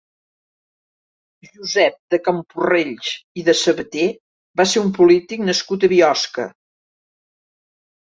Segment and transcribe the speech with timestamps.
[1.49, 4.09] Josep de Camporrells i de Sabater
[4.63, 6.51] va ser un polític nascut a Biosca.